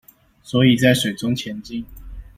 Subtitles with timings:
[0.41, 1.85] 所以在水中前進